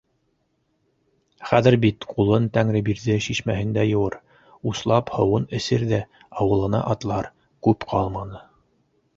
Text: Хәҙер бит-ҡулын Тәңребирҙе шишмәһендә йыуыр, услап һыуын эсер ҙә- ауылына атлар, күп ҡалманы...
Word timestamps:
Хәҙер 1.49 1.75
бит-ҡулын 1.83 2.47
Тәңребирҙе 2.55 3.17
шишмәһендә 3.25 3.85
йыуыр, 3.91 4.17
услап 4.73 5.13
һыуын 5.19 5.47
эсер 5.59 5.87
ҙә- 5.93 6.01
ауылына 6.43 6.81
атлар, 6.95 7.33
күп 7.69 7.89
ҡалманы... 7.95 8.43